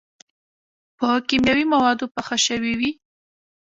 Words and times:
پۀ 0.97 1.09
کيماوي 1.27 1.65
موادو 1.73 2.05
پاخۀ 2.13 2.37
شوي 2.45 2.73
وي 2.79 2.91